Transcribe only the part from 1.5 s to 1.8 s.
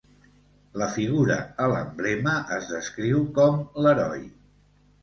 a